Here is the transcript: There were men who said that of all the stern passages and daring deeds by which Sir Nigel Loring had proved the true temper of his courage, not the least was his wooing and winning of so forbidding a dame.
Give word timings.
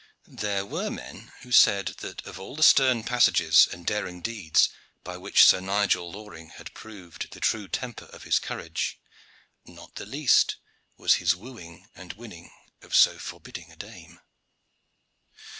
There 0.25 0.65
were 0.65 0.89
men 0.89 1.31
who 1.43 1.51
said 1.51 1.89
that 1.99 2.25
of 2.25 2.39
all 2.39 2.55
the 2.55 2.63
stern 2.63 3.03
passages 3.03 3.67
and 3.71 3.85
daring 3.85 4.19
deeds 4.21 4.69
by 5.03 5.15
which 5.17 5.45
Sir 5.45 5.59
Nigel 5.59 6.09
Loring 6.11 6.49
had 6.49 6.73
proved 6.73 7.29
the 7.31 7.39
true 7.39 7.67
temper 7.67 8.05
of 8.05 8.23
his 8.23 8.39
courage, 8.39 8.99
not 9.63 9.93
the 9.93 10.07
least 10.07 10.55
was 10.97 11.17
his 11.21 11.35
wooing 11.35 11.87
and 11.93 12.13
winning 12.13 12.49
of 12.81 12.95
so 12.95 13.19
forbidding 13.19 13.71
a 13.71 13.75
dame. 13.75 14.19